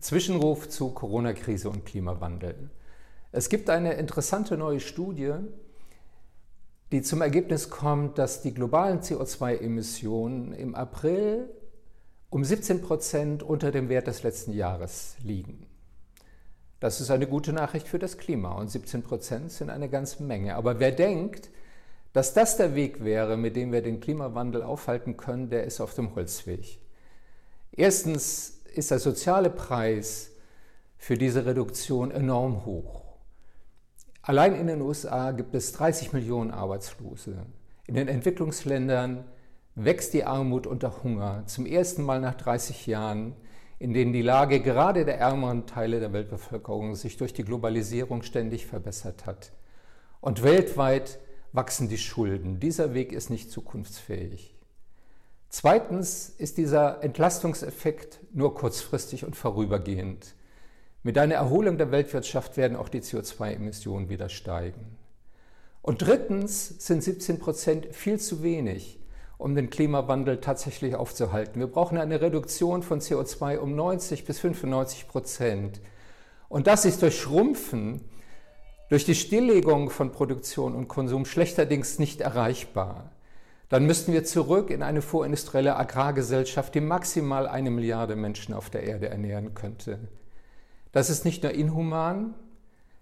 Zwischenruf 0.00 0.68
zu 0.68 0.90
Corona-Krise 0.90 1.68
und 1.68 1.84
Klimawandel. 1.84 2.70
Es 3.30 3.48
gibt 3.48 3.70
eine 3.70 3.94
interessante 3.94 4.56
neue 4.56 4.80
Studie, 4.80 5.34
die 6.90 7.02
zum 7.02 7.22
Ergebnis 7.22 7.70
kommt, 7.70 8.18
dass 8.18 8.42
die 8.42 8.52
globalen 8.52 9.00
CO2-Emissionen 9.00 10.52
im 10.52 10.74
April 10.74 11.48
um 12.28 12.44
17 12.44 12.82
Prozent 12.82 13.42
unter 13.42 13.70
dem 13.70 13.88
Wert 13.88 14.06
des 14.06 14.22
letzten 14.22 14.52
Jahres 14.52 15.16
liegen. 15.22 15.66
Das 16.80 17.00
ist 17.00 17.10
eine 17.10 17.26
gute 17.26 17.52
Nachricht 17.52 17.86
für 17.86 17.98
das 17.98 18.18
Klima 18.18 18.52
und 18.52 18.70
17 18.70 19.02
Prozent 19.02 19.52
sind 19.52 19.70
eine 19.70 19.88
ganze 19.88 20.22
Menge. 20.22 20.56
Aber 20.56 20.80
wer 20.80 20.92
denkt, 20.92 21.50
dass 22.12 22.34
das 22.34 22.56
der 22.56 22.74
Weg 22.74 23.04
wäre, 23.04 23.36
mit 23.36 23.56
dem 23.56 23.72
wir 23.72 23.82
den 23.82 24.00
Klimawandel 24.00 24.62
aufhalten 24.62 25.16
können, 25.16 25.48
der 25.48 25.64
ist 25.64 25.80
auf 25.80 25.94
dem 25.94 26.14
Holzweg. 26.14 26.78
Erstens 27.70 28.61
ist 28.72 28.90
der 28.90 28.98
soziale 28.98 29.50
Preis 29.50 30.30
für 30.96 31.16
diese 31.16 31.46
Reduktion 31.46 32.10
enorm 32.10 32.64
hoch. 32.64 33.02
Allein 34.22 34.54
in 34.54 34.68
den 34.68 34.80
USA 34.82 35.32
gibt 35.32 35.54
es 35.54 35.72
30 35.72 36.12
Millionen 36.12 36.52
Arbeitslose. 36.52 37.44
In 37.86 37.96
den 37.96 38.06
Entwicklungsländern 38.06 39.24
wächst 39.74 40.14
die 40.14 40.24
Armut 40.24 40.66
unter 40.66 41.02
Hunger 41.02 41.44
zum 41.46 41.66
ersten 41.66 42.04
Mal 42.04 42.20
nach 42.20 42.34
30 42.34 42.86
Jahren, 42.86 43.34
in 43.78 43.94
denen 43.94 44.12
die 44.12 44.22
Lage 44.22 44.60
gerade 44.60 45.04
der 45.04 45.18
ärmeren 45.18 45.66
Teile 45.66 45.98
der 45.98 46.12
Weltbevölkerung 46.12 46.94
sich 46.94 47.16
durch 47.16 47.32
die 47.32 47.44
Globalisierung 47.44 48.22
ständig 48.22 48.66
verbessert 48.66 49.26
hat. 49.26 49.52
Und 50.20 50.44
weltweit 50.44 51.18
wachsen 51.52 51.88
die 51.88 51.98
Schulden. 51.98 52.60
Dieser 52.60 52.94
Weg 52.94 53.12
ist 53.12 53.28
nicht 53.28 53.50
zukunftsfähig. 53.50 54.54
Zweitens 55.54 56.30
ist 56.38 56.56
dieser 56.56 57.04
Entlastungseffekt 57.04 58.20
nur 58.32 58.54
kurzfristig 58.54 59.26
und 59.26 59.36
vorübergehend. 59.36 60.34
Mit 61.02 61.18
einer 61.18 61.34
Erholung 61.34 61.76
der 61.76 61.92
Weltwirtschaft 61.92 62.56
werden 62.56 62.74
auch 62.74 62.88
die 62.88 63.02
CO2-Emissionen 63.02 64.08
wieder 64.08 64.30
steigen. 64.30 64.96
Und 65.82 66.00
drittens 66.00 66.68
sind 66.78 67.04
17 67.04 67.38
Prozent 67.38 67.94
viel 67.94 68.18
zu 68.18 68.42
wenig, 68.42 68.98
um 69.36 69.54
den 69.54 69.68
Klimawandel 69.68 70.40
tatsächlich 70.40 70.94
aufzuhalten. 70.94 71.60
Wir 71.60 71.66
brauchen 71.66 71.98
eine 71.98 72.22
Reduktion 72.22 72.82
von 72.82 73.02
CO2 73.02 73.58
um 73.58 73.76
90 73.76 74.24
bis 74.24 74.38
95 74.38 75.06
Prozent. 75.06 75.82
Und 76.48 76.66
das 76.66 76.86
ist 76.86 77.02
durch 77.02 77.20
Schrumpfen, 77.20 78.00
durch 78.88 79.04
die 79.04 79.14
Stilllegung 79.14 79.90
von 79.90 80.12
Produktion 80.12 80.74
und 80.74 80.88
Konsum 80.88 81.26
schlechterdings 81.26 81.98
nicht 81.98 82.22
erreichbar 82.22 83.10
dann 83.72 83.86
müssten 83.86 84.12
wir 84.12 84.22
zurück 84.22 84.68
in 84.68 84.82
eine 84.82 85.00
vorindustrielle 85.00 85.74
Agrargesellschaft, 85.76 86.74
die 86.74 86.82
maximal 86.82 87.48
eine 87.48 87.70
Milliarde 87.70 88.16
Menschen 88.16 88.52
auf 88.52 88.68
der 88.68 88.82
Erde 88.82 89.08
ernähren 89.08 89.54
könnte. 89.54 89.98
Das 90.92 91.08
ist 91.08 91.24
nicht 91.24 91.42
nur 91.42 91.52
inhuman, 91.52 92.34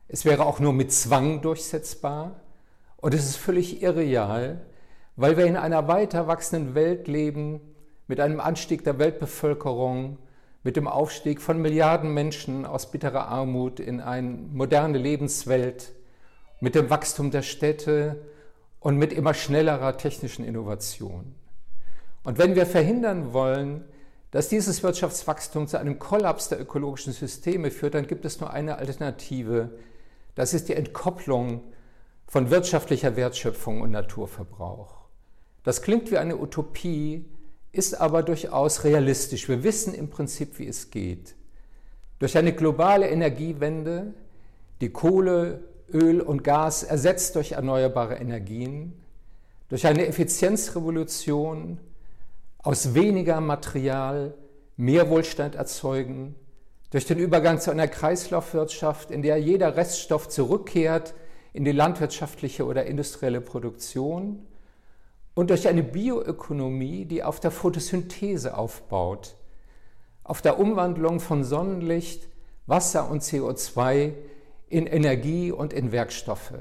es 0.06 0.24
wäre 0.24 0.46
auch 0.46 0.60
nur 0.60 0.72
mit 0.72 0.92
Zwang 0.92 1.42
durchsetzbar 1.42 2.40
und 2.98 3.14
es 3.14 3.24
ist 3.24 3.34
völlig 3.34 3.82
irreal, 3.82 4.60
weil 5.16 5.36
wir 5.36 5.46
in 5.46 5.56
einer 5.56 5.88
weiter 5.88 6.28
wachsenden 6.28 6.77
Welt 6.77 7.08
leben, 7.08 7.60
mit 8.06 8.20
einem 8.20 8.38
Anstieg 8.38 8.84
der 8.84 9.00
Weltbevölkerung, 9.00 10.18
mit 10.62 10.77
dem 10.77 10.86
Aufstieg 10.86 11.40
von 11.40 11.60
Milliarden 11.60 12.14
Menschen 12.14 12.64
aus 12.64 12.92
bitterer 12.92 13.27
Armut 13.27 13.80
in 13.80 14.00
eine 14.00 14.38
moderne 14.52 14.98
Lebenswelt, 14.98 15.90
mit 16.60 16.77
dem 16.77 16.90
Wachstum 16.90 17.32
der 17.32 17.42
Städte 17.42 18.20
und 18.81 18.97
mit 18.97 19.12
immer 19.12 19.34
schnellerer 19.34 19.97
technischen 19.97 20.45
Innovation. 20.45 21.34
Und 22.25 22.39
wenn 22.39 22.55
wir 22.55 22.67
verhindern 22.67 23.33
wollen, 23.33 23.84
dass 24.31 24.48
dieses 24.48 24.83
Wirtschaftswachstum 24.83 25.67
zu 25.67 25.78
einem 25.78 25.98
Kollaps 25.98 26.48
der 26.48 26.61
ökologischen 26.61 27.12
Systeme 27.12 27.70
führt, 27.70 27.95
dann 27.95 28.06
gibt 28.06 28.25
es 28.25 28.41
nur 28.41 28.53
eine 28.53 28.77
Alternative. 28.77 29.70
Das 30.34 30.55
ist 30.55 30.69
die 30.69 30.75
Entkopplung 30.75 31.62
von 32.27 32.51
wirtschaftlicher 32.51 33.17
Wertschöpfung 33.17 33.80
und 33.80 33.90
Naturverbrauch. 33.90 35.01
Das 35.64 35.83
klingt 35.83 36.11
wie 36.11 36.19
eine 36.19 36.36
Utopie, 36.39 37.24
ist 37.73 38.01
aber 38.01 38.23
durchaus 38.23 38.85
realistisch. 38.85 39.48
Wir 39.48 39.63
wissen 39.63 39.95
im 39.95 40.11
Prinzip, 40.11 40.58
wie 40.58 40.67
es 40.67 40.90
geht. 40.90 41.35
Durch 42.19 42.36
eine 42.39 42.52
globale 42.52 43.08
Energiewende, 43.08 44.14
die 44.80 44.90
Kohle, 44.90 45.64
Öl 45.92 46.20
und 46.20 46.45
Gas 46.45 46.83
ersetzt 46.83 47.36
durch 47.36 47.52
erneuerbare 47.52 48.17
Energien, 48.17 49.01
durch 49.68 49.86
eine 49.86 50.06
Effizienzrevolution 50.06 51.78
aus 52.58 52.95
weniger 52.95 53.40
Material 53.40 54.34
mehr 54.77 55.08
Wohlstand 55.11 55.55
erzeugen, 55.55 56.34
durch 56.90 57.06
den 57.06 57.18
Übergang 57.18 57.61
zu 57.61 57.70
einer 57.70 57.89
Kreislaufwirtschaft, 57.89 59.11
in 59.11 59.23
der 59.23 59.39
jeder 59.39 59.77
Reststoff 59.77 60.28
zurückkehrt 60.28 61.14
in 61.52 61.64
die 61.64 61.73
landwirtschaftliche 61.73 62.64
oder 62.64 62.86
industrielle 62.86 63.40
Produktion 63.40 64.46
und 65.34 65.51
durch 65.51 65.68
eine 65.68 65.83
Bioökonomie, 65.83 67.05
die 67.05 67.22
auf 67.22 67.40
der 67.40 67.51
Photosynthese 67.51 68.57
aufbaut, 68.57 69.36
auf 70.24 70.42
der 70.42 70.58
Umwandlung 70.58 71.20
von 71.20 71.45
Sonnenlicht, 71.45 72.28
Wasser 72.67 73.11
und 73.11 73.22
CO2 73.22 74.12
in 74.70 74.86
Energie 74.86 75.53
und 75.53 75.75
in 75.75 75.92
Werkstoffe. 75.92 76.55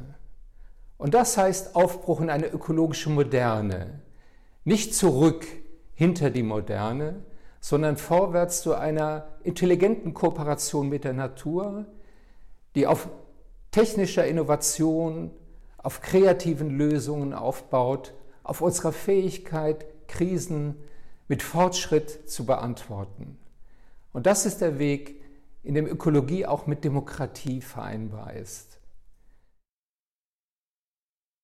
Und 0.98 1.14
das 1.14 1.38
heißt 1.38 1.76
Aufbruch 1.76 2.20
in 2.20 2.30
eine 2.30 2.48
ökologische 2.48 3.10
Moderne. 3.10 4.02
Nicht 4.66 4.94
zurück 4.94 5.48
hinter 5.94 6.30
die 6.30 6.44
Moderne, 6.44 7.24
sondern 7.62 7.96
vorwärts 7.96 8.62
zu 8.62 8.74
einer 8.74 9.28
intelligenten 9.44 10.14
Kooperation 10.14 10.90
mit 10.90 11.04
der 11.06 11.14
Natur, 11.14 11.86
die 12.76 12.88
auf 12.88 13.10
technischer 13.72 14.26
Innovation, 14.26 15.32
auf 15.78 16.02
kreativen 16.02 16.72
Lösungen 16.72 17.34
aufbaut, 17.34 18.14
auf 18.44 18.62
unserer 18.62 18.92
Fähigkeit, 18.92 19.86
Krisen 20.08 20.76
mit 21.28 21.44
Fortschritt 21.44 22.30
zu 22.30 22.46
beantworten. 22.46 23.38
Und 24.12 24.26
das 24.26 24.46
ist 24.46 24.62
der 24.62 24.80
Weg, 24.80 25.19
in 25.64 25.76
dem 25.76 25.88
Ökologie 25.88 26.46
auch 26.46 26.68
mit 26.68 26.84
Demokratie 26.84 27.62
vereinbar 27.62 28.34
ist. 28.34 28.79